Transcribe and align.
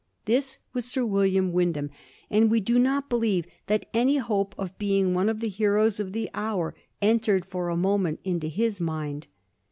This 0.25 0.57
was 0.73 0.85
Sir 0.85 1.05
William 1.05 1.53
Wynd 1.53 1.75
ham; 1.75 1.91
and 2.31 2.49
we 2.49 2.59
do 2.59 2.79
not 2.79 3.07
believe 3.07 3.45
that 3.67 3.87
any 3.93 4.17
hope 4.17 4.55
of 4.57 4.75
being 4.79 5.13
one 5.13 5.29
of 5.29 5.41
the 5.41 5.47
heroes 5.47 5.99
of 5.99 6.11
the 6.11 6.27
hour 6.33 6.73
entered 7.03 7.45
for 7.45 7.69
a 7.69 7.77
moment 7.77 8.19
into 8.23 8.47
his 8.47 8.79
mind. 8.81 9.27